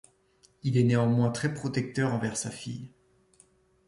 Il 0.63 0.79
est 0.79 0.83
néanmoins 0.83 1.29
très 1.29 1.53
protecteur 1.53 2.11
envers 2.15 2.35
sa 2.35 2.49
fille. 2.49 2.89